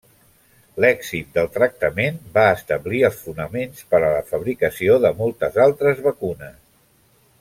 L'èxit 0.83 1.27
del 1.35 1.49
tractament 1.57 2.17
va 2.37 2.45
establir 2.53 3.03
els 3.09 3.19
fonaments 3.27 3.85
per 3.93 3.99
a 4.01 4.09
la 4.15 4.25
fabricació 4.31 4.97
de 5.05 5.13
moltes 5.21 5.61
altres 5.67 6.03
vacunes. 6.09 6.59